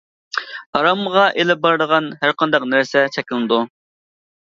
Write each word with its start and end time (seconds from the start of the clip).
ھارامغا 0.77 1.27
ئېلىپ 1.43 1.63
بارىدىغان 1.67 2.09
ھەرقانداق 2.25 2.69
نەرسە 2.75 3.07
چەكلىنىدۇ. 3.19 3.65